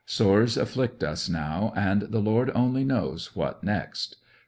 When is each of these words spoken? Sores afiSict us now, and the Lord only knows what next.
Sores 0.07 0.57
afiSict 0.57 1.03
us 1.03 1.29
now, 1.29 1.73
and 1.75 2.01
the 2.01 2.17
Lord 2.21 2.51
only 2.55 2.83
knows 2.83 3.35
what 3.35 3.63
next. 3.63 4.15